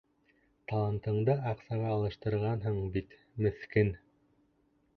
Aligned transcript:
Талантыңды 0.71 1.35
аҡсаға 1.51 1.91
алыштырғанһың 1.97 2.81
бит, 2.97 3.15
меҫкен! 3.47 3.95